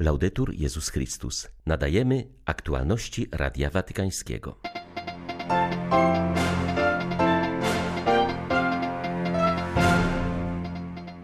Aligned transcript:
Laudetur 0.00 0.54
Jezus 0.54 0.88
Chrystus. 0.88 1.48
Nadajemy 1.66 2.28
aktualności 2.44 3.26
Radia 3.32 3.70
Watykańskiego. 3.70 4.56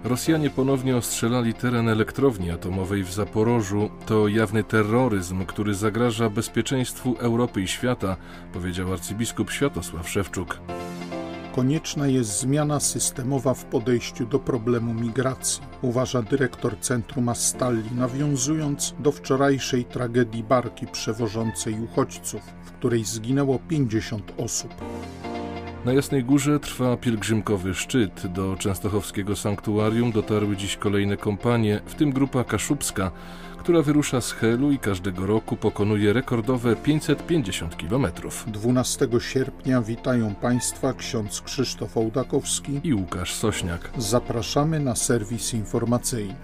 Rosjanie 0.05 0.51
ponownie 0.51 0.97
ostrzelali 0.97 1.55
teren 1.55 1.89
elektrowni 1.89 2.51
atomowej 2.51 3.05
w 3.05 3.13
Zaporożu. 3.13 3.91
To 4.07 4.29
jawny 4.29 4.65
terroryzm, 4.65 5.45
który 5.45 5.75
zagraża 5.75 6.31
bezpieczeństwu 6.31 7.17
Europy 7.19 7.63
i 7.63 7.69
świata, 7.69 8.17
powiedział 8.53 8.93
arcybiskup 8.93 9.51
Światosław 9.51 10.09
Szewczuk. 10.09 10.61
Konieczna 11.57 12.07
jest 12.07 12.41
zmiana 12.41 12.81
systemowa 12.81 13.55
w 13.55 13.65
podejściu 13.65 14.27
do 14.27 14.39
problemu 14.39 14.95
migracji, 14.95 15.63
uważa 15.83 16.23
dyrektor 16.23 16.81
Centrum 16.81 17.29
Astalli, 17.29 17.91
nawiązując 17.95 18.95
do 18.99 19.13
wczorajszej 19.13 19.85
tragedii 19.85 20.45
barki 20.45 20.87
przewożącej 20.87 21.81
uchodźców, 21.81 22.43
w 22.65 22.73
której 22.73 23.05
zginęło 23.05 23.59
50 23.69 24.33
osób. 24.39 24.75
Na 25.87 25.93
Jasnej 25.93 26.25
Górze 26.25 26.61
trwa 26.61 26.97
pielgrzymkowy 26.97 27.75
szczyt. 27.75 28.27
Do 28.27 28.57
częstochowskiego 28.59 29.37
sanktuarium 29.37 30.13
dotarły 30.13 30.57
dziś 30.57 30.77
kolejne 30.77 31.17
kompanie, 31.17 31.81
w 31.87 31.95
tym 31.95 32.13
grupa 32.13 32.45
kaszubska, 32.45 33.11
która 33.59 33.83
wyrusza 33.83 34.21
z 34.21 34.33
Helu 34.33 34.73
i 34.73 34.79
każdego 34.79 35.27
roku 35.27 35.57
pokonuje 35.57 36.13
rekordowe 36.13 36.77
550 36.77 37.77
km. 37.77 38.07
12 38.47 39.09
sierpnia 39.19 39.83
witają 39.83 40.35
Państwa 40.35 40.93
ksiądz 40.93 41.41
Krzysztof 41.41 41.97
Ołdakowski 41.97 42.81
i 42.85 42.95
Łukasz 42.95 43.35
Sośniak. 43.35 43.91
Zapraszamy 43.99 44.81
na 44.81 44.97
serwis 44.97 45.55
informacyjny. 45.55 46.35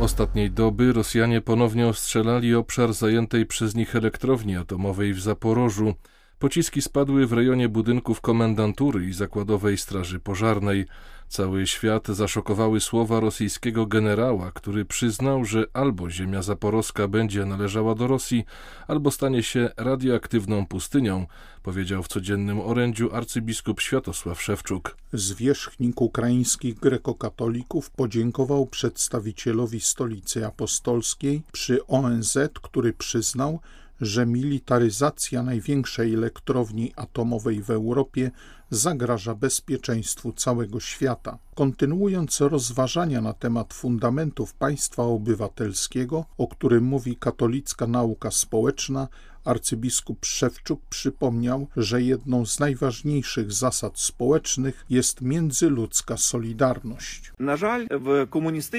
Ostatniej 0.00 0.50
doby 0.50 0.92
Rosjanie 0.92 1.40
ponownie 1.40 1.86
ostrzelali 1.86 2.54
obszar 2.54 2.92
zajętej 2.92 3.46
przez 3.46 3.74
nich 3.74 3.96
elektrowni 3.96 4.56
atomowej 4.56 5.14
w 5.14 5.20
Zaporożu. 5.20 5.94
Pociski 6.38 6.82
spadły 6.82 7.26
w 7.26 7.32
rejonie 7.32 7.68
budynków 7.68 8.20
komendantury 8.20 9.06
i 9.06 9.12
zakładowej 9.12 9.78
straży 9.78 10.20
pożarnej. 10.20 10.86
Cały 11.28 11.66
świat 11.66 12.08
zaszokowały 12.08 12.80
słowa 12.80 13.20
rosyjskiego 13.20 13.86
generała, 13.86 14.52
który 14.52 14.84
przyznał, 14.84 15.44
że 15.44 15.66
albo 15.72 16.10
ziemia 16.10 16.42
zaporowska 16.42 17.08
będzie 17.08 17.44
należała 17.44 17.94
do 17.94 18.06
Rosji, 18.06 18.44
albo 18.88 19.10
stanie 19.10 19.42
się 19.42 19.70
radioaktywną 19.76 20.66
pustynią, 20.66 21.26
powiedział 21.62 22.02
w 22.02 22.08
codziennym 22.08 22.60
orędziu 22.60 23.14
arcybiskup 23.14 23.80
Światosław 23.80 24.42
Szewczuk. 24.42 24.96
Zwierzchnik 25.12 26.00
ukraińskich 26.00 26.74
grekokatolików 26.74 27.90
podziękował 27.90 28.66
przedstawicielowi 28.66 29.80
stolicy 29.80 30.46
apostolskiej 30.46 31.42
przy 31.52 31.86
ONZ, 31.86 32.38
który 32.62 32.92
przyznał, 32.92 33.60
że 34.00 34.26
militaryzacja 34.26 35.42
największej 35.42 36.14
elektrowni 36.14 36.92
atomowej 36.96 37.62
w 37.62 37.70
Europie 37.70 38.30
zagraża 38.70 39.34
bezpieczeństwu 39.34 40.32
całego 40.32 40.80
świata. 40.80 41.38
Kontynuując 41.54 42.40
rozważania 42.40 43.20
na 43.20 43.32
temat 43.32 43.74
fundamentów 43.74 44.54
państwa 44.54 45.02
obywatelskiego, 45.02 46.24
o 46.38 46.48
którym 46.48 46.84
mówi 46.84 47.16
katolicka 47.16 47.86
nauka 47.86 48.30
społeczna, 48.30 49.08
arcybiskup 49.44 50.24
Szewczuk 50.24 50.80
przypomniał, 50.90 51.66
że 51.76 52.02
jedną 52.02 52.46
z 52.46 52.60
najważniejszych 52.60 53.52
zasad 53.52 53.98
społecznych 53.98 54.86
jest 54.90 55.20
międzyludzka 55.20 56.16
solidarność. 56.16 57.32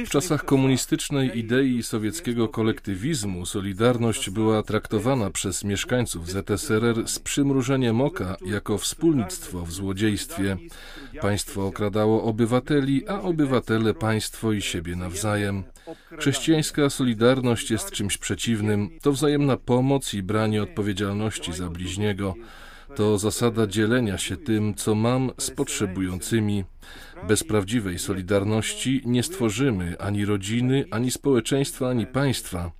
W 0.05 0.09
czasach 0.09 0.45
komunistycznej 0.45 1.39
idei 1.39 1.83
sowieckiego 1.83 2.47
kolektywizmu 2.47 3.45
solidarność 3.45 4.29
była 4.29 4.63
traktowana 4.63 5.29
przez 5.29 5.63
mieszkańców 5.63 6.27
ZSRR 6.29 7.07
z 7.07 7.19
przymrużeniem 7.19 8.01
oka 8.01 8.37
jako 8.45 8.77
wspólnictwo 8.77 9.65
w 9.65 9.71
złodziejstwie. 9.79 10.57
Państwo 11.21 11.67
okradało 11.67 12.23
obywateli, 12.23 13.07
a 13.07 13.21
obywatele 13.21 13.93
państwo 13.93 14.51
i 14.51 14.61
siebie 14.61 14.95
nawzajem. 14.95 15.63
Chrześcijańska 16.19 16.89
solidarność 16.89 17.71
jest 17.71 17.91
czymś 17.91 18.17
przeciwnym. 18.17 18.89
To 19.01 19.11
wzajemna 19.11 19.57
pomoc 19.57 20.13
i 20.13 20.23
branie 20.23 20.63
odpowiedzialności 20.63 21.53
za 21.53 21.69
bliźniego. 21.69 22.35
To 22.95 23.17
zasada 23.17 23.67
dzielenia 23.67 24.17
się 24.17 24.37
tym, 24.37 24.75
co 24.75 24.95
mam, 24.95 25.31
z 25.37 25.51
potrzebującymi. 25.51 26.63
Bez 27.27 27.43
prawdziwej 27.43 27.99
solidarności 27.99 29.01
nie 29.05 29.23
stworzymy 29.23 29.95
ani 29.99 30.25
rodziny, 30.25 30.85
ani 30.91 31.11
społeczeństwa, 31.11 31.89
ani 31.89 32.07
państwa. 32.07 32.71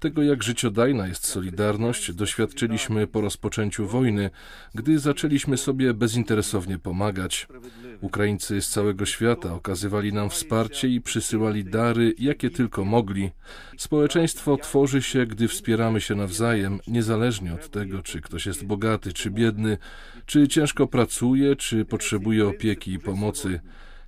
Tego, 0.00 0.22
jak 0.22 0.42
życiodajna 0.42 1.06
jest 1.08 1.26
solidarność, 1.26 2.12
doświadczyliśmy 2.12 3.06
po 3.06 3.20
rozpoczęciu 3.20 3.86
wojny, 3.86 4.30
gdy 4.74 4.98
zaczęliśmy 4.98 5.56
sobie 5.56 5.94
bezinteresownie 5.94 6.78
pomagać. 6.78 7.48
Ukraińcy 8.00 8.62
z 8.62 8.68
całego 8.68 9.06
świata 9.06 9.54
okazywali 9.54 10.12
nam 10.12 10.30
wsparcie 10.30 10.88
i 10.88 11.00
przysyłali 11.00 11.64
dary, 11.64 12.14
jakie 12.18 12.50
tylko 12.50 12.84
mogli. 12.84 13.30
Społeczeństwo 13.76 14.56
tworzy 14.56 15.02
się, 15.02 15.26
gdy 15.26 15.48
wspieramy 15.48 16.00
się 16.00 16.14
nawzajem, 16.14 16.80
niezależnie 16.86 17.54
od 17.54 17.70
tego, 17.70 18.02
czy 18.02 18.20
ktoś 18.20 18.46
jest 18.46 18.64
bogaty, 18.64 19.12
czy 19.12 19.30
biedny, 19.30 19.78
czy 20.26 20.48
ciężko 20.48 20.86
pracuje, 20.86 21.56
czy 21.56 21.84
potrzebuje 21.84 22.48
opieki 22.48 22.92
i 22.92 22.98
pomocy. 22.98 23.60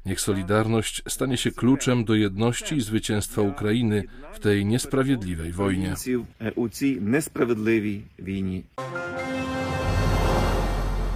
Niech 0.08 0.20
Solidarność 0.20 1.02
stanie 1.08 1.36
się 1.36 1.50
kluczem 1.50 2.04
do 2.04 2.14
jedności 2.14 2.74
i 2.74 2.80
zwycięstwa 2.80 3.42
Ukrainy 3.42 4.04
w 4.32 4.38
tej 4.38 4.66
niesprawiedliwej 4.66 5.52
wojnie. 5.52 5.94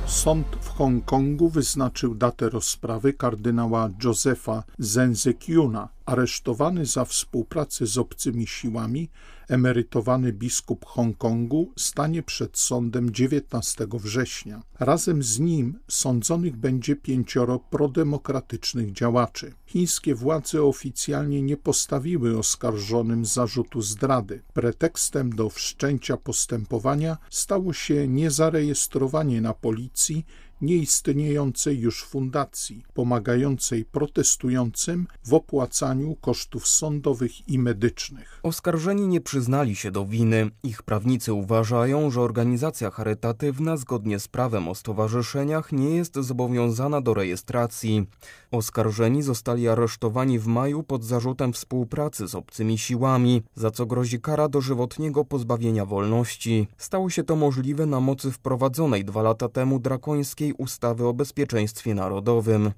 Sąd 0.06 0.46
w 0.60 0.68
Hongkongu 0.68 1.48
wyznaczył 1.48 2.14
datę 2.14 2.48
rozprawy 2.48 3.12
kardynała 3.12 3.90
Josefa 4.04 4.62
Zenzekiuna, 4.78 5.88
aresztowany 6.06 6.86
za 6.86 7.04
współpracę 7.04 7.86
z 7.86 7.98
obcymi 7.98 8.46
siłami, 8.46 9.08
emerytowany 9.48 10.32
biskup 10.32 10.84
Hongkongu 10.84 11.72
stanie 11.76 12.22
przed 12.22 12.58
sądem 12.58 13.10
19 13.10 13.86
września. 13.92 14.62
Razem 14.80 15.22
z 15.22 15.40
nim 15.40 15.78
sądzonych 15.88 16.56
będzie 16.56 16.96
pięcioro 16.96 17.58
prodemokratycznych 17.58 18.92
działaczy. 18.92 19.54
Chińskie 19.66 20.14
władze 20.14 20.62
oficjalnie 20.62 21.42
nie 21.42 21.56
postawiły 21.56 22.38
oskarżonym 22.38 23.26
zarzutu 23.26 23.82
zdrady. 23.82 24.42
Pretekstem 24.52 25.30
do 25.30 25.48
wszczęcia 25.48 26.16
postępowania 26.16 27.18
stało 27.30 27.72
się 27.72 28.08
niezarejestrowanie 28.08 29.40
na 29.40 29.54
policji 29.54 30.26
nieistniejącej 30.62 31.80
już 31.80 32.04
fundacji 32.04 32.82
pomagającej 32.94 33.84
protestującym 33.84 35.06
w 35.24 35.34
opłacaniu 35.34 36.16
kosztów 36.20 36.68
sądowych 36.68 37.48
i 37.48 37.58
medycznych. 37.58 38.40
Oskarżeni 38.42 39.08
nie 39.08 39.20
przyznali 39.20 39.76
się 39.76 39.90
do 39.90 40.04
winy. 40.04 40.50
Ich 40.62 40.82
prawnicy 40.82 41.32
uważają, 41.32 42.10
że 42.10 42.20
organizacja 42.20 42.90
charytatywna 42.90 43.76
zgodnie 43.76 44.20
z 44.20 44.28
prawem 44.28 44.68
o 44.68 44.74
stowarzyszeniach 44.74 45.72
nie 45.72 45.96
jest 45.96 46.14
zobowiązana 46.14 47.00
do 47.00 47.14
rejestracji. 47.14 48.06
Oskarżeni 48.50 49.22
zostali 49.22 49.68
aresztowani 49.68 50.38
w 50.38 50.46
maju 50.46 50.82
pod 50.82 51.04
zarzutem 51.04 51.52
współpracy 51.52 52.28
z 52.28 52.34
obcymi 52.34 52.78
siłami, 52.78 53.42
za 53.54 53.70
co 53.70 53.86
grozi 53.86 54.20
kara 54.20 54.48
dożywotniego 54.48 55.24
pozbawienia 55.24 55.86
wolności. 55.86 56.68
Stało 56.76 57.10
się 57.10 57.24
to 57.24 57.36
możliwe 57.36 57.86
na 57.86 58.00
mocy 58.00 58.30
wprowadzonej 58.30 59.04
dwa 59.04 59.22
lata 59.22 59.48
temu 59.48 59.78
drakońskiej 59.78 60.51
ustawy 60.58 61.06
o 61.06 61.14
bezpieczeństwie 61.14 61.94
narodowym. 61.94 62.72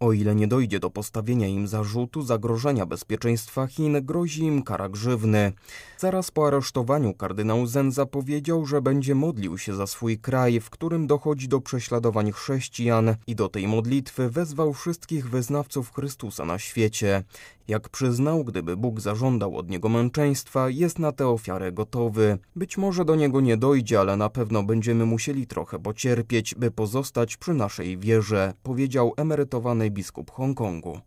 O 0.00 0.12
ile 0.12 0.34
nie 0.34 0.48
dojdzie 0.48 0.80
do 0.80 0.90
postawienia 0.90 1.46
im 1.46 1.66
zarzutu 1.66 2.22
zagrożenia 2.22 2.86
bezpieczeństwa 2.86 3.66
Chin, 3.66 3.98
grozi 4.02 4.42
im 4.42 4.62
kara 4.62 4.88
grzywny. 4.88 5.52
Zaraz 5.98 6.30
po 6.30 6.46
aresztowaniu 6.46 7.14
kardynał 7.14 7.66
Zen 7.66 7.92
zapowiedział, 7.92 8.66
że 8.66 8.82
będzie 8.82 9.14
modlił 9.14 9.58
się 9.58 9.74
za 9.74 9.86
swój 9.86 10.18
kraj, 10.18 10.60
w 10.60 10.70
którym 10.70 11.06
dochodzi 11.06 11.48
do 11.48 11.60
prześladowań 11.60 12.32
chrześcijan 12.32 13.14
i 13.26 13.34
do 13.34 13.48
tej 13.48 13.68
modlitwy 13.68 14.30
wezwał 14.30 14.72
wszystkich 14.72 15.30
wyznawców 15.30 15.92
Chrystusa 15.92 16.44
na 16.44 16.58
świecie. 16.58 17.24
Jak 17.68 17.88
przyznał, 17.88 18.44
gdyby 18.44 18.76
Bóg 18.76 19.00
zażądał 19.00 19.56
od 19.56 19.70
niego 19.70 19.88
męczeństwa, 19.88 20.70
jest 20.70 20.98
na 20.98 21.12
tę 21.12 21.28
ofiarę 21.28 21.72
gotowy. 21.72 22.38
Być 22.56 22.78
może 22.78 23.04
do 23.04 23.16
niego 23.16 23.40
nie 23.40 23.56
dojdzie, 23.56 24.00
ale 24.00 24.16
na 24.16 24.30
pewno 24.30 24.62
będziemy 24.62 25.06
musieli 25.06 25.46
trochę 25.46 25.78
pocierpieć, 25.78 26.54
by 26.54 26.70
pozostać 26.70 27.36
przy 27.36 27.54
naszej 27.54 27.98
wierze, 27.98 28.54
powiedział 28.62 29.12
emerytowany 29.16 29.89
biskup 29.90 30.30
Hongkongu. 30.30 31.00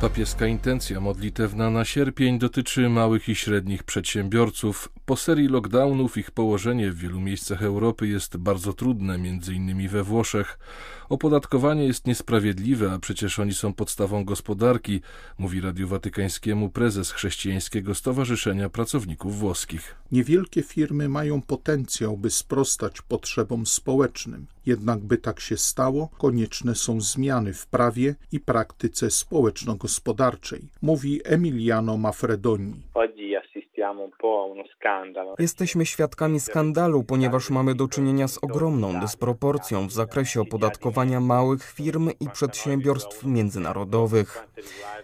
Papieska 0.00 0.46
intencja 0.46 1.00
modlitewna 1.00 1.70
na 1.70 1.84
sierpień 1.84 2.38
dotyczy 2.38 2.88
małych 2.88 3.28
i 3.28 3.34
średnich 3.34 3.82
przedsiębiorców. 3.82 4.88
Po 5.06 5.16
serii 5.16 5.48
lockdownów 5.48 6.18
ich 6.18 6.30
położenie 6.30 6.90
w 6.90 6.98
wielu 6.98 7.20
miejscach 7.20 7.62
Europy 7.62 8.08
jest 8.08 8.36
bardzo 8.36 8.72
trudne, 8.72 9.18
między 9.18 9.54
innymi 9.54 9.88
we 9.88 10.02
Włoszech. 10.02 10.58
Opodatkowanie 11.08 11.84
jest 11.84 12.06
niesprawiedliwe, 12.06 12.92
a 12.92 12.98
przecież 12.98 13.38
oni 13.38 13.54
są 13.54 13.72
podstawą 13.72 14.24
gospodarki, 14.24 15.00
mówi 15.38 15.60
Radiu 15.60 15.88
Watykańskiemu 15.88 16.70
prezes 16.70 17.10
Chrześcijańskiego 17.10 17.94
Stowarzyszenia 17.94 18.68
Pracowników 18.68 19.38
Włoskich. 19.38 19.94
Niewielkie 20.12 20.62
firmy 20.62 21.08
mają 21.08 21.42
potencjał, 21.42 22.16
by 22.16 22.30
sprostać 22.30 23.02
potrzebom 23.02 23.66
społecznym. 23.66 24.46
Jednak 24.66 25.00
by 25.00 25.18
tak 25.18 25.40
się 25.40 25.56
stało, 25.56 26.08
konieczne 26.18 26.74
są 26.74 27.00
zmiany 27.00 27.54
w 27.54 27.66
prawie 27.66 28.14
i 28.32 28.40
praktyce 28.40 29.10
społeczno-gospodarczej, 29.10 30.68
mówi 30.82 31.20
Emiliano 31.24 31.96
Maffredoni. 31.96 32.82
Jesteśmy 35.38 35.86
świadkami 35.86 36.40
skandalu, 36.40 37.04
ponieważ 37.04 37.50
mamy 37.50 37.74
do 37.74 37.88
czynienia 37.88 38.28
z 38.28 38.38
ogromną 38.42 39.00
dysproporcją 39.00 39.88
w 39.88 39.92
zakresie 39.92 40.40
opodatkowania 40.40 41.20
małych 41.20 41.64
firm 41.64 42.10
i 42.20 42.30
przedsiębiorstw 42.30 43.24
międzynarodowych. 43.24 44.48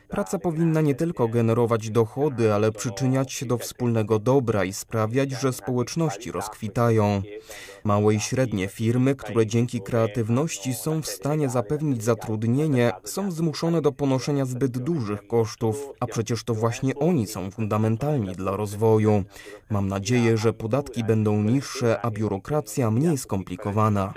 Praca 0.09 0.39
powinna 0.39 0.81
nie 0.81 0.95
tylko 0.95 1.29
generować 1.29 1.91
dochody, 1.91 2.55
ale 2.55 2.73
przyczyniać 2.73 3.33
się 3.33 3.47
do 3.47 3.59
wspólnego 3.59 4.19
dobra 4.19 4.65
i 4.65 4.73
sprawiać, 4.73 5.31
że 5.31 5.53
społeczności 5.53 6.33
rozkwitają. 6.33 7.23
Małe 7.85 8.15
i 8.15 8.21
średnie 8.21 8.69
firmy, 8.69 9.15
które 9.15 9.47
dzięki 9.47 9.81
kreatywności 9.81 10.75
są 10.75 11.03
w 11.03 11.07
stanie 11.07 11.49
zapewnić 11.49 12.05
zatrudnienie, 12.05 12.93
są 13.05 13.31
zmuszone 13.31 13.83
do 13.83 13.93
ponoszenia 13.93 14.45
zbyt 14.45 14.79
dużych 14.79 15.27
kosztów, 15.27 15.91
a 16.01 16.07
przecież 16.07 16.45
to 16.45 16.55
właśnie 16.55 16.95
oni 16.95 17.27
są 17.27 17.51
fundamentalni 17.51 18.33
dla 18.35 18.57
rozwoju. 18.57 19.25
Mam 19.71 19.89
nadzieję, 19.89 20.37
że 20.37 20.53
podatki 20.53 21.05
będą 21.05 21.43
niższe, 21.43 22.01
a 22.01 22.11
biurokracja 22.11 22.91
mniej 22.91 23.19
skomplikowana. 23.19 24.13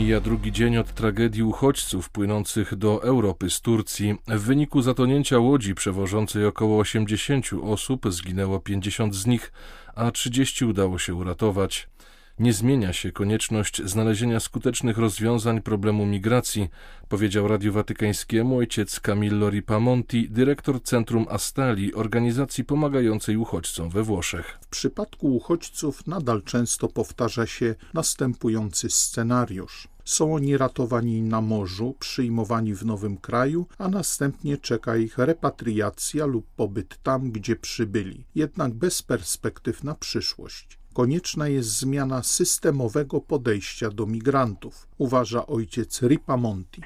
Mija 0.00 0.20
drugi 0.20 0.52
dzień 0.52 0.76
od 0.76 0.94
tragedii 0.94 1.42
uchodźców 1.42 2.10
płynących 2.10 2.76
do 2.76 3.02
Europy 3.02 3.50
z 3.50 3.60
Turcji. 3.60 4.14
W 4.28 4.40
wyniku 4.40 4.82
zatonięcia 4.82 5.38
łodzi 5.38 5.74
przewożącej 5.74 6.46
około 6.46 6.78
80 6.78 7.50
osób 7.62 8.12
zginęło 8.12 8.60
50 8.60 9.14
z 9.14 9.26
nich, 9.26 9.52
a 9.94 10.10
30 10.10 10.64
udało 10.64 10.98
się 10.98 11.14
uratować. 11.14 11.88
Nie 12.38 12.52
zmienia 12.52 12.92
się 12.92 13.12
konieczność 13.12 13.82
znalezienia 13.84 14.40
skutecznych 14.40 14.98
rozwiązań 14.98 15.62
problemu 15.62 16.06
migracji, 16.06 16.68
powiedział 17.08 17.48
Radiu 17.48 17.72
Watykańskiemu 17.72 18.58
ojciec 18.58 19.00
Camillo 19.00 19.50
Ripamonti, 19.50 20.30
dyrektor 20.30 20.82
Centrum 20.82 21.26
Astali, 21.30 21.94
organizacji 21.94 22.64
pomagającej 22.64 23.36
uchodźcom 23.36 23.90
we 23.90 24.02
Włoszech. 24.02 24.58
W 24.60 24.66
przypadku 24.66 25.36
uchodźców 25.36 26.06
nadal 26.06 26.42
często 26.42 26.88
powtarza 26.88 27.46
się 27.46 27.74
następujący 27.94 28.90
scenariusz. 28.90 29.89
Są 30.10 30.34
oni 30.34 30.56
ratowani 30.56 31.22
na 31.22 31.40
morzu, 31.40 31.94
przyjmowani 31.98 32.74
w 32.74 32.86
nowym 32.86 33.16
kraju, 33.16 33.66
a 33.78 33.88
następnie 33.88 34.56
czeka 34.56 34.96
ich 34.96 35.18
repatriacja 35.18 36.26
lub 36.26 36.46
pobyt 36.56 37.02
tam, 37.02 37.30
gdzie 37.30 37.56
przybyli, 37.56 38.24
jednak 38.34 38.72
bez 38.72 39.02
perspektyw 39.02 39.84
na 39.84 39.94
przyszłość. 39.94 40.78
Konieczna 40.94 41.48
jest 41.48 41.68
zmiana 41.68 42.22
systemowego 42.22 43.20
podejścia 43.20 43.90
do 43.90 44.06
migrantów, 44.06 44.88
uważa 44.98 45.46
ojciec 45.46 46.02
Ripamonti. 46.02 46.82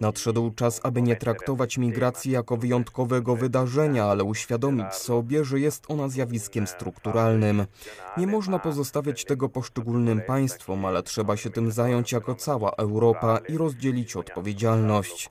Nadszedł 0.00 0.50
czas, 0.50 0.80
aby 0.82 1.02
nie 1.02 1.16
traktować 1.16 1.78
migracji 1.78 2.30
jako 2.30 2.56
wyjątkowego 2.56 3.36
wydarzenia, 3.36 4.04
ale 4.04 4.24
uświadomić 4.24 4.94
sobie, 4.94 5.44
że 5.44 5.60
jest 5.60 5.84
ona 5.88 6.08
zjawiskiem 6.08 6.66
strukturalnym. 6.66 7.66
Nie 8.16 8.26
można 8.26 8.58
pozostawiać 8.58 9.24
tego 9.24 9.48
poszczególnym 9.48 10.20
państwom, 10.26 10.84
ale 10.84 11.02
trzeba 11.02 11.36
się 11.36 11.50
tym 11.50 11.72
zająć 11.72 12.12
jako 12.12 12.34
cała 12.34 12.70
Europa 12.70 13.38
i 13.48 13.56
rozdzielić 13.56 14.16
odpowiedzialność. 14.16 15.28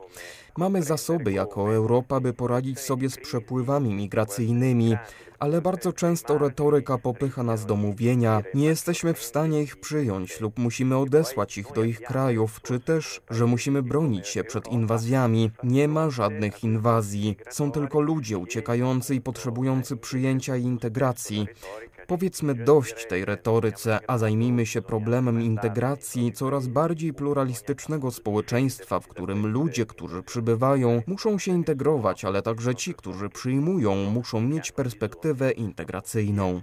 Mamy 0.58 0.84
zasoby 0.84 1.32
jako 1.32 1.74
Europa, 1.74 2.20
by 2.20 2.34
poradzić 2.34 2.80
sobie 2.80 3.10
z 3.10 3.18
przepływami 3.18 3.94
migracyjnymi, 3.94 4.98
ale 5.40 5.62
bardzo 5.62 5.94
często 5.94 6.38
retoryka 6.38 6.98
popycha 6.98 7.44
nas 7.44 7.66
do 7.66 7.76
mówienia, 7.76 8.42
nie 8.54 8.66
jesteśmy 8.66 9.14
w 9.14 9.24
stanie 9.24 9.62
ich 9.62 9.76
przyjąć 9.76 10.40
lub 10.40 10.60
musimy 10.60 10.98
odesłać 10.98 11.58
ich 11.58 11.74
do 11.76 11.84
ich 11.84 12.02
krajów, 12.02 12.62
czy 12.62 12.80
też, 12.80 13.22
że 13.30 13.46
musimy 13.46 13.84
bronić 13.84 14.28
się 14.28 14.44
przed 14.44 14.68
inwazjami. 14.68 15.52
Nie 15.64 15.88
ma 15.88 16.10
żadnych 16.10 16.64
inwazji. 16.64 17.38
Są 17.50 17.72
tylko 17.72 18.02
ludzie 18.02 18.38
uciekający 18.38 19.16
i 19.16 19.22
potrzebujący 19.22 19.98
przyjęcia 19.98 20.58
i 20.58 20.64
integracji. 20.64 21.48
Powiedzmy 22.10 22.56
dość 22.56 23.06
tej 23.06 23.26
retoryce, 23.26 24.00
a 24.08 24.18
zajmijmy 24.18 24.66
się 24.66 24.82
problemem 24.82 25.42
integracji 25.42 26.32
coraz 26.32 26.68
bardziej 26.68 27.14
pluralistycznego 27.14 28.12
społeczeństwa, 28.12 29.00
w 29.00 29.08
którym 29.08 29.48
ludzie, 29.48 29.86
którzy 29.86 30.24
przybywają, 30.24 31.02
muszą 31.08 31.38
się 31.38 31.52
integrować, 31.52 32.26
ale 32.26 32.42
także 32.42 32.76
ci, 32.76 32.94
którzy 32.94 33.30
przyjmują, 33.30 33.96
muszą 33.96 34.42
mieć 34.42 34.72
perspektywę 34.72 35.52
integracyjną. 35.52 36.62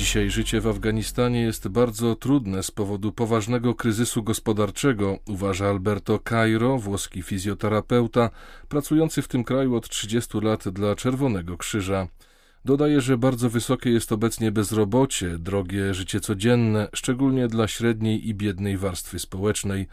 Dzisiaj 0.00 0.30
życie 0.30 0.60
w 0.60 0.66
Afganistanie 0.66 1.40
jest 1.40 1.68
bardzo 1.68 2.16
trudne 2.16 2.62
z 2.62 2.70
powodu 2.70 3.12
poważnego 3.12 3.74
kryzysu 3.74 4.22
gospodarczego, 4.22 5.18
uważa 5.28 5.68
Alberto 5.68 6.18
Cairo, 6.18 6.78
włoski 6.78 7.22
fizjoterapeuta, 7.22 8.30
pracujący 8.68 9.22
w 9.22 9.28
tym 9.28 9.44
kraju 9.44 9.76
od 9.76 9.88
30 9.88 10.40
lat 10.40 10.68
dla 10.68 10.96
Czerwonego 10.96 11.56
Krzyża. 11.56 12.08
Dodaje, 12.64 13.00
że 13.00 13.18
bardzo 13.18 13.50
wysokie 13.50 13.90
jest 13.90 14.12
obecnie 14.12 14.52
bezrobocie, 14.52 15.38
drogie 15.38 15.94
życie 15.94 16.20
codzienne, 16.20 16.88
szczególnie 16.94 17.48
dla 17.48 17.68
średniej 17.68 18.28
i 18.28 18.34
biednej 18.34 18.76
warstwy 18.76 19.18
społecznej. 19.18 19.86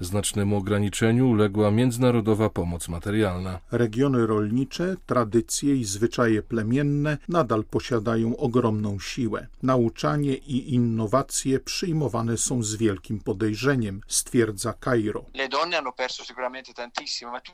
Znacznemu 0.00 0.56
ograniczeniu 0.56 1.30
uległa 1.30 1.70
międzynarodowa 1.70 2.50
pomoc 2.50 2.88
materialna. 2.88 3.58
Regiony 3.72 4.26
rolnicze, 4.26 4.96
tradycje 5.06 5.76
i 5.76 5.84
zwyczaje 5.84 6.42
plemienne 6.42 7.18
nadal 7.28 7.64
posiadają 7.64 8.36
ogromną 8.36 8.98
siłę. 8.98 9.46
Nauczanie 9.62 10.34
i 10.34 10.74
innowacje 10.74 11.60
przyjmowane 11.60 12.36
są 12.36 12.62
z 12.62 12.76
wielkim 12.76 13.20
podejrzeniem, 13.20 14.00
stwierdza 14.06 14.72
Kairo. 14.72 15.24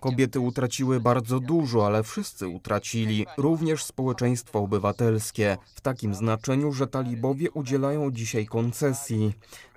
Kobiety 0.01 0.41
utraciły 0.41 1.01
bardzo 1.01 1.41
dużo, 1.41 1.87
ale 1.87 2.03
wszyscy 2.03 2.49
utracili, 2.49 3.27
również 3.37 3.85
społeczeństwo 3.85 4.59
obywatelskie, 4.59 5.57
w 5.75 5.81
takim 5.81 6.15
znaczeniu, 6.15 6.73
że 6.73 6.87
talibowie 6.87 7.51
udzielają 7.51 8.11
dzisiaj 8.11 8.47
koncesji. 8.47 9.33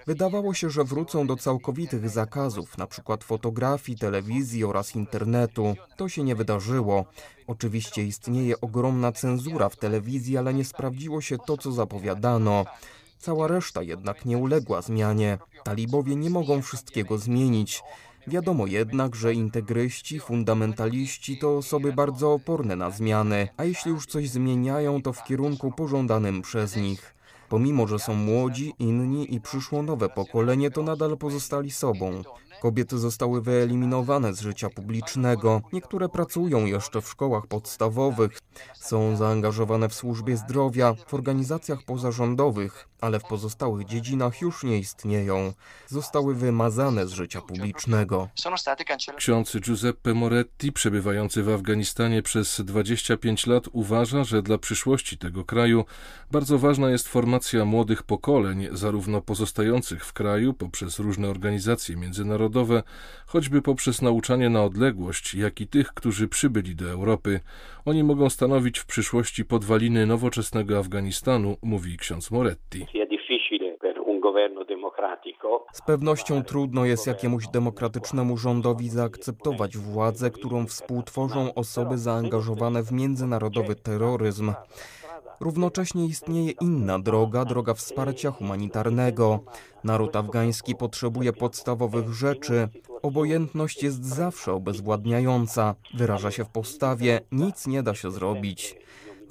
Wydawało 0.07 0.53
się, 0.53 0.69
że 0.69 0.83
wrócą 0.83 1.27
do 1.27 1.35
całkowitych 1.35 2.09
zakazów, 2.09 2.73
np. 2.77 3.17
fotografii, 3.23 3.97
telewizji 3.97 4.65
oraz 4.65 4.95
internetu. 4.95 5.75
To 5.97 6.09
się 6.09 6.23
nie 6.23 6.35
wydarzyło. 6.35 7.05
Oczywiście 7.47 8.03
istnieje 8.03 8.61
ogromna 8.61 9.11
cenzura 9.11 9.69
w 9.69 9.75
telewizji, 9.75 10.37
ale 10.37 10.53
nie 10.53 10.65
sprawdziło 10.65 11.21
się 11.21 11.37
to, 11.37 11.57
co 11.57 11.71
zapowiadano. 11.71 12.65
Cała 13.19 13.47
reszta 13.47 13.83
jednak 13.83 14.25
nie 14.25 14.37
uległa 14.37 14.81
zmianie. 14.81 15.37
Talibowie 15.63 16.15
nie 16.15 16.29
mogą 16.29 16.61
wszystkiego 16.61 17.17
zmienić. 17.17 17.83
Wiadomo 18.27 18.67
jednak, 18.67 19.15
że 19.15 19.33
integryści, 19.33 20.19
fundamentaliści 20.19 21.37
to 21.37 21.57
osoby 21.57 21.93
bardzo 21.93 22.33
oporne 22.33 22.75
na 22.75 22.91
zmiany, 22.91 23.47
a 23.57 23.63
jeśli 23.63 23.91
już 23.91 24.05
coś 24.05 24.29
zmieniają, 24.29 25.01
to 25.01 25.13
w 25.13 25.23
kierunku 25.23 25.71
pożądanym 25.71 26.41
przez 26.41 26.75
nich. 26.75 27.20
Pomimo, 27.51 27.87
że 27.87 27.99
są 27.99 28.13
młodzi, 28.13 28.73
inni 28.79 29.35
i 29.35 29.41
przyszło 29.41 29.83
nowe 29.83 30.09
pokolenie, 30.09 30.71
to 30.71 30.83
nadal 30.83 31.17
pozostali 31.17 31.71
sobą. 31.71 32.21
Kobiety 32.61 32.97
zostały 32.97 33.41
wyeliminowane 33.41 34.33
z 34.33 34.41
życia 34.41 34.69
publicznego. 34.69 35.61
Niektóre 35.73 36.09
pracują 36.09 36.65
jeszcze 36.65 37.01
w 37.01 37.09
szkołach 37.09 37.47
podstawowych, 37.47 38.39
są 38.73 39.17
zaangażowane 39.17 39.89
w 39.89 39.93
służbie 39.93 40.37
zdrowia, 40.37 40.93
w 41.07 41.13
organizacjach 41.13 41.83
pozarządowych, 41.83 42.87
ale 43.01 43.19
w 43.19 43.23
pozostałych 43.23 43.87
dziedzinach 43.87 44.41
już 44.41 44.63
nie 44.63 44.77
istnieją. 44.77 45.53
Zostały 45.87 46.35
wymazane 46.35 47.07
z 47.07 47.11
życia 47.11 47.41
publicznego. 47.41 48.29
Ksiądz 49.17 49.57
Giuseppe 49.59 50.13
Moretti, 50.13 50.71
przebywający 50.71 51.43
w 51.43 51.49
Afganistanie 51.49 52.21
przez 52.21 52.61
25 52.61 53.47
lat, 53.47 53.63
uważa, 53.71 54.23
że 54.23 54.41
dla 54.41 54.57
przyszłości 54.57 55.17
tego 55.17 55.45
kraju 55.45 55.85
bardzo 56.31 56.59
ważna 56.59 56.89
jest 56.89 57.07
formacja 57.07 57.65
młodych 57.65 58.03
pokoleń, 58.03 58.67
zarówno 58.71 59.21
pozostających 59.21 60.05
w 60.05 60.13
kraju 60.13 60.53
poprzez 60.53 60.99
różne 60.99 61.29
organizacje 61.29 61.95
międzynarodowe, 61.97 62.50
choćby 63.27 63.61
poprzez 63.61 64.01
nauczanie 64.01 64.49
na 64.49 64.63
odległość, 64.63 65.33
jak 65.33 65.61
i 65.61 65.67
tych, 65.67 65.87
którzy 65.87 66.27
przybyli 66.27 66.75
do 66.75 66.89
Europy. 66.89 67.39
Oni 67.85 68.03
mogą 68.03 68.29
stanowić 68.29 68.79
w 68.79 68.85
przyszłości 68.85 69.45
podwaliny 69.45 70.05
nowoczesnego 70.05 70.77
Afganistanu, 70.77 71.57
mówi 71.63 71.97
ksiądz 71.97 72.31
Moretti. 72.31 72.85
Z 75.73 75.81
pewnością 75.81 76.43
trudno 76.43 76.85
jest 76.85 77.07
jakiemuś 77.07 77.47
demokratycznemu 77.47 78.37
rządowi 78.37 78.89
zaakceptować 78.89 79.77
władzę, 79.77 80.31
którą 80.31 80.65
współtworzą 80.65 81.53
osoby 81.53 81.97
zaangażowane 81.97 82.83
w 82.83 82.91
międzynarodowy 82.91 83.75
terroryzm. 83.75 84.53
Równocześnie 85.41 86.05
istnieje 86.05 86.51
inna 86.51 86.99
droga, 86.99 87.45
droga 87.45 87.73
wsparcia 87.73 88.31
humanitarnego. 88.31 89.39
Naród 89.83 90.15
afgański 90.15 90.75
potrzebuje 90.75 91.33
podstawowych 91.33 92.13
rzeczy. 92.13 92.69
Obojętność 93.01 93.83
jest 93.83 94.05
zawsze 94.05 94.53
obezwładniająca. 94.53 95.75
Wyraża 95.93 96.31
się 96.31 96.45
w 96.45 96.49
postawie: 96.49 97.21
nic 97.31 97.67
nie 97.67 97.83
da 97.83 97.95
się 97.95 98.11
zrobić. 98.11 98.75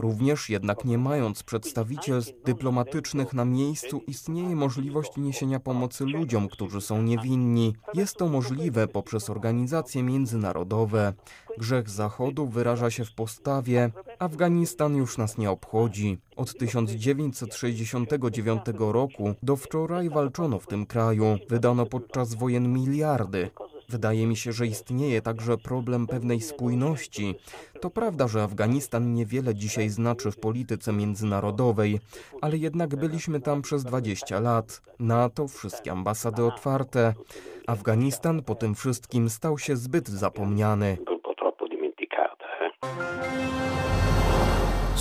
Również 0.01 0.49
jednak 0.49 0.85
nie 0.85 0.99
mając 0.99 1.43
przedstawicielstw 1.43 2.33
dyplomatycznych 2.45 3.33
na 3.33 3.45
miejscu, 3.45 4.03
istnieje 4.07 4.57
możliwość 4.57 5.17
niesienia 5.17 5.61
pomocy 5.61 6.05
ludziom, 6.05 6.49
którzy 6.49 6.81
są 6.81 7.03
niewinni. 7.03 7.75
Jest 7.95 8.17
to 8.17 8.29
możliwe 8.29 8.89
poprzez 8.89 9.31
organizacje 9.31 10.03
międzynarodowe. 10.03 11.13
Grzech 11.59 11.91
Zachodu 11.91 12.47
wyraża 12.47 12.91
się 12.91 13.05
w 13.05 13.15
postawie: 13.15 13.91
Afganistan 14.19 14.97
już 14.97 15.19
nas 15.19 15.39
nie 15.39 15.51
obchodzi. 15.51 16.19
Od 16.37 16.59
1969 16.59 18.63
roku 18.79 19.35
do 19.43 19.57
wczoraj 19.57 20.11
walczono 20.11 20.59
w 20.59 20.67
tym 20.67 20.87
kraju. 20.87 21.39
Wydano 21.49 21.87
podczas 21.87 22.35
wojen 22.35 22.73
miliardy. 22.73 23.51
Wydaje 23.91 24.27
mi 24.27 24.37
się, 24.37 24.53
że 24.53 24.67
istnieje 24.67 25.23
także 25.23 25.57
problem 25.59 26.07
pewnej 26.07 26.41
spójności. 26.41 27.35
To 27.81 27.91
prawda, 27.91 28.29
że 28.29 28.43
Afganistan 28.43 29.15
niewiele 29.15 29.55
dzisiaj 29.55 29.89
znaczy 29.89 30.31
w 30.31 30.37
polityce 30.37 30.93
międzynarodowej, 30.93 32.01
ale 32.41 32.57
jednak 32.57 32.97
byliśmy 32.97 33.41
tam 33.41 33.63
przez 33.63 33.85
20 33.85 34.41
lat. 34.41 34.83
NATO, 34.99 35.49
wszystkie 35.49 35.93
ambasady 35.93 36.45
otwarte. 36.45 37.15
Afganistan 37.67 38.43
po 38.43 38.55
tym 38.55 38.75
wszystkim 38.75 39.31
stał 39.31 39.59
się 39.59 39.77
zbyt 39.77 40.09
zapomniany. 40.09 40.97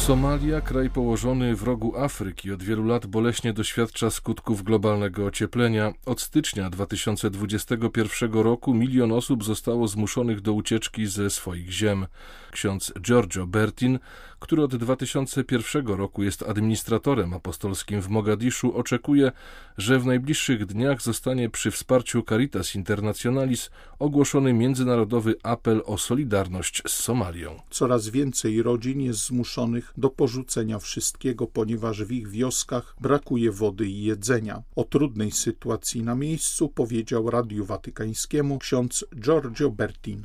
Somalia, 0.10 0.62
kraj 0.62 0.90
położony 0.90 1.56
w 1.56 1.64
rogu 1.64 1.98
Afryki, 1.98 2.52
od 2.52 2.64
wielu 2.64 2.84
lat 2.84 3.06
boleśnie 3.06 3.54
doświadcza 3.54 4.10
skutków 4.10 4.64
globalnego 4.64 5.26
ocieplenia. 5.26 5.94
Od 6.06 6.22
stycznia 6.22 6.70
2021 6.70 8.34
roku 8.34 8.74
milion 8.74 9.12
osób 9.12 9.44
zostało 9.44 9.88
zmuszonych 9.88 10.42
do 10.42 10.54
ucieczki 10.54 11.08
ze 11.08 11.30
swoich 11.30 11.72
ziem. 11.72 12.08
Ksiądz 12.52 12.94
Giorgio 13.02 13.48
Bertin, 13.48 14.00
który 14.40 14.64
od 14.64 14.76
2001 14.76 15.88
roku 15.88 16.24
jest 16.24 16.50
administratorem 16.50 17.34
apostolskim 17.34 18.02
w 18.02 18.10
Mogadiszu, 18.10 18.78
oczekuje, 18.78 19.32
że 19.78 20.00
w 20.00 20.06
najbliższych 20.06 20.66
dniach 20.66 21.02
zostanie 21.02 21.50
przy 21.50 21.72
wsparciu 21.72 22.24
Caritas 22.24 22.76
Internationalis 22.76 23.72
ogłoszony 24.00 24.54
międzynarodowy 24.54 25.36
apel 25.44 25.82
o 25.86 25.98
solidarność 25.98 26.82
z 26.88 26.92
Somalią. 26.92 27.50
Coraz 27.70 28.10
więcej 28.10 28.64
rodzin 28.64 29.02
jest 29.02 29.28
zmuszonych 29.28 29.94
do 29.98 30.10
porzucenia 30.10 30.80
wszystkiego, 30.80 31.48
ponieważ 31.48 32.04
w 32.04 32.12
ich 32.12 32.28
wioskach 32.28 32.96
brakuje 33.02 33.52
wody 33.52 33.86
i 33.86 34.04
jedzenia. 34.04 34.62
O 34.76 34.84
trudnej 34.84 35.32
sytuacji 35.32 36.04
na 36.04 36.16
miejscu 36.16 36.70
powiedział 36.70 37.30
Radiu 37.30 37.66
Watykańskiemu 37.66 38.60
ksiądz 38.60 39.06
Giorgio 39.16 39.70
Bertin. 39.72 40.24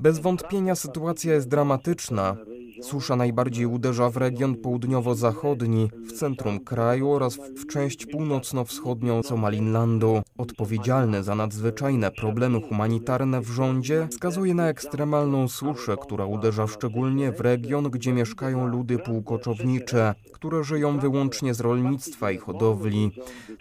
Bez 0.00 0.18
wątpienia 0.18 0.74
sytuacja 0.74 1.34
jest 1.34 1.48
dramatyczna. 1.48 2.36
Susza 2.82 3.16
najbardziej 3.16 3.66
uderza 3.66 4.10
w 4.10 4.16
region 4.16 4.56
południowo-zachodni, 4.56 5.90
w 6.08 6.12
centrum 6.12 6.60
kraju 6.60 7.10
oraz 7.10 7.36
w 7.36 7.66
część 7.66 8.06
północno-wschodnią 8.06 9.22
Somalilandu. 9.22 10.22
Odpowiedzialny 10.38 11.22
za 11.22 11.34
nadzwyczajne 11.34 12.10
problemy 12.10 12.60
humanitarne 12.60 13.40
w 13.40 13.48
rządzie 13.48 14.08
wskazuje 14.10 14.54
na 14.54 14.68
ekstremalną 14.68 15.48
suszę, 15.48 15.96
która 16.02 16.26
uderza 16.26 16.66
szczególnie 16.66 17.32
w 17.32 17.40
region, 17.40 17.90
gdzie 17.90 18.12
mieszkają 18.12 18.66
ludy 18.66 18.98
półkoczownicze, 18.98 20.14
które 20.32 20.64
żyją 20.64 20.98
wyłącznie 20.98 21.54
z 21.54 21.60
rolnictwa 21.60 22.30
i 22.30 22.38
hodowli. 22.38 23.10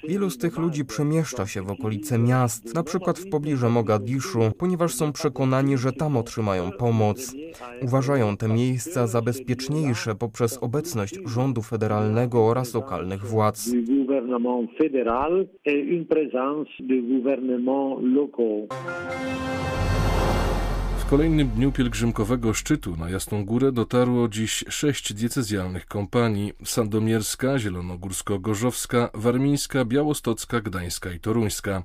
Wielu 0.07 0.29
z 0.29 0.37
tych 0.37 0.57
ludzi 0.57 0.85
przemieszcza 0.85 1.47
się 1.47 1.61
w 1.61 1.71
okolice 1.71 2.19
miast, 2.19 2.73
na 2.73 2.83
przykład 2.83 3.19
w 3.19 3.29
pobliżu 3.29 3.69
Mogadiszu, 3.69 4.39
ponieważ 4.57 4.95
są 4.95 5.11
przekonani, 5.11 5.77
że 5.77 5.93
tam 5.93 6.17
otrzymają 6.17 6.71
pomoc. 6.71 7.33
Uważają 7.81 8.37
te 8.37 8.47
miejsca 8.47 9.02
za 9.07 9.21
bezpieczniejsze 9.21 10.15
poprzez 10.15 10.57
obecność 10.61 11.19
rządu 11.25 11.61
federalnego 11.61 12.47
oraz 12.47 12.73
lokalnych 12.73 13.25
władz. 13.25 13.69
W 20.97 21.09
kolejnym 21.09 21.47
dniu 21.47 21.71
pielgrzymkowego 21.71 22.53
szczytu 22.53 22.95
na 22.95 23.09
Jasną 23.09 23.45
Górę 23.45 23.71
dotarło 23.71 24.27
dziś 24.27 24.63
sześć 24.69 25.13
diecezjalnych 25.13 25.85
kompanii: 25.85 26.53
sandomierska, 26.63 27.59
zielonogórsko-gorzowska, 27.59 29.09
warmińska, 29.13 29.85
białostocka, 29.85 30.61
gdańska 30.61 31.11
i 31.11 31.19
toruńska. 31.19 31.83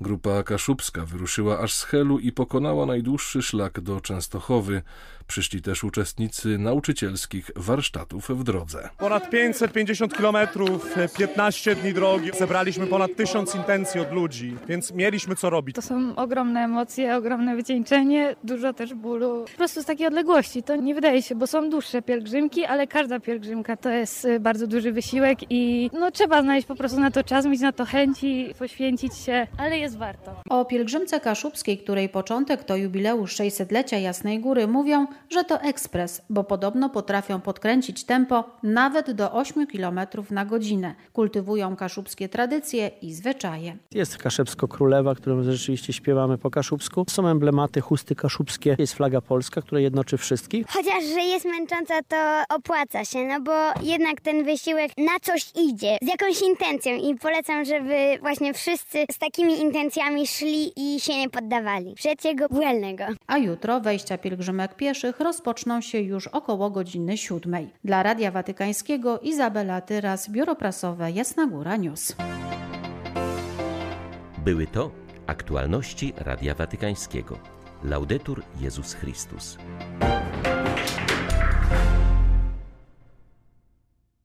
Grupa 0.00 0.42
kaszubska 0.42 1.06
wyruszyła 1.06 1.58
aż 1.58 1.74
z 1.74 1.84
Helu 1.84 2.18
i 2.18 2.32
pokonała 2.32 2.86
najdłuższy 2.86 3.42
szlak 3.42 3.80
do 3.80 4.00
Częstochowy. 4.00 4.82
Przyszli 5.26 5.62
też 5.62 5.84
uczestnicy 5.84 6.58
nauczycielskich 6.58 7.50
warsztatów 7.56 8.28
w 8.28 8.44
drodze. 8.44 8.88
Ponad 8.98 9.30
550 9.30 10.16
kilometrów, 10.16 10.94
15 11.18 11.74
dni 11.74 11.94
drogi. 11.94 12.30
Zebraliśmy 12.38 12.86
ponad 12.86 13.16
tysiąc 13.16 13.54
intencji 13.54 14.00
od 14.00 14.12
ludzi, 14.12 14.56
więc 14.68 14.92
mieliśmy 14.92 15.36
co 15.36 15.50
robić. 15.50 15.76
To 15.76 15.82
są 15.82 16.16
ogromne 16.16 16.60
emocje, 16.60 17.16
ogromne 17.16 17.56
wycieńczenie, 17.56 18.36
dużo 18.44 18.72
też 18.72 18.94
bólu. 18.94 19.44
Po 19.50 19.56
prostu 19.56 19.82
z 19.82 19.84
takiej 19.84 20.06
odległości 20.06 20.62
to 20.62 20.76
nie 20.76 20.94
wydaje 20.94 21.22
się, 21.22 21.34
bo 21.34 21.46
są 21.46 21.70
dłuższe 21.70 22.02
pielgrzymki, 22.02 22.64
ale 22.64 22.86
każda 22.86 23.20
pielgrzymka 23.20 23.76
to 23.76 23.90
jest 23.90 24.24
y, 24.24 24.40
bardzo 24.40 24.66
duży 24.66 24.92
wysiłek 24.92 25.38
i 25.50 25.90
no 25.92 26.10
trzeba 26.10 26.42
znaleźć 26.42 26.66
po 26.66 26.74
prostu 26.74 27.00
na 27.00 27.10
to 27.10 27.24
czas, 27.24 27.46
mieć 27.46 27.60
na 27.60 27.72
to 27.72 27.84
chęci, 27.84 28.54
poświęcić 28.58 29.16
się, 29.16 29.46
ale 29.58 29.78
jest 29.78 29.98
warto. 29.98 30.42
O 30.48 30.64
pielgrzymce 30.64 31.20
kaszubskiej, 31.20 31.78
której 31.78 32.08
początek 32.08 32.64
to 32.64 32.76
jubileusz 32.76 33.36
600-lecia 33.36 33.98
Jasnej 33.98 34.40
Góry, 34.40 34.66
mówią, 34.66 35.06
że 35.30 35.44
to 35.44 35.60
ekspres, 35.60 36.22
bo 36.30 36.44
podobno 36.44 36.90
potrafią 36.90 37.40
podkręcić 37.40 38.04
tempo 38.04 38.44
nawet 38.62 39.10
do 39.10 39.32
8 39.32 39.66
km 39.66 40.00
na 40.30 40.44
godzinę. 40.44 40.94
Kultywują 41.12 41.76
kaszubskie 41.76 42.28
tradycje 42.28 42.90
i 43.02 43.14
zwyczaje. 43.14 43.76
Jest 43.94 44.18
Kaszebsko-Królewa, 44.18 45.14
którą 45.14 45.42
rzeczywiście 45.42 45.92
śpiewamy 45.92 46.38
po 46.38 46.50
kaszubsku. 46.50 47.04
Są 47.10 47.28
emblematy, 47.28 47.80
chusty 47.80 48.14
kaszubskie. 48.14 48.76
Jest 48.78 48.94
flaga 48.94 49.20
polska, 49.20 49.62
która 49.62 49.80
jednoczy 49.80 50.18
wszystkich. 50.18 50.66
Chociaż, 50.68 51.04
że 51.04 51.20
jest 51.20 51.44
męcząca, 51.44 51.94
to 52.08 52.16
opłaca 52.56 53.04
się, 53.04 53.24
no 53.24 53.40
bo 53.40 53.52
jednak 53.82 54.20
ten 54.20 54.44
wysiłek 54.44 54.90
na 54.98 55.20
coś 55.22 55.52
idzie, 55.56 55.98
z 56.02 56.06
jakąś 56.06 56.42
intencją 56.42 56.96
i 56.96 57.14
polecam, 57.14 57.64
żeby 57.64 58.18
właśnie 58.20 58.54
wszyscy 58.54 59.04
z 59.10 59.18
takimi 59.18 59.60
intencjami 59.60 60.26
szli 60.26 60.72
i 60.76 61.00
się 61.00 61.18
nie 61.18 61.30
poddawali. 61.30 61.94
Trzeciego 61.94 62.48
błędnego. 62.48 63.04
A 63.26 63.38
jutro 63.38 63.80
wejścia 63.80 64.18
pielgrzymek 64.18 64.74
rozpoczną 65.10 65.80
się 65.80 66.00
już 66.00 66.26
około 66.26 66.70
godziny 66.70 67.16
siódmej. 67.18 67.70
Dla 67.84 68.02
Radia 68.02 68.30
Watykańskiego 68.30 69.20
Izabela 69.20 69.80
Tyras, 69.80 70.30
Biuro 70.30 70.56
Prasowe 70.56 71.10
Jasna 71.10 71.46
Góra 71.46 71.76
News. 71.76 72.16
Były 74.38 74.66
to 74.66 74.90
aktualności 75.26 76.12
Radia 76.16 76.54
Watykańskiego. 76.54 77.38
Laudetur 77.84 78.42
Jezus 78.60 78.94
Chrystus. 78.94 79.58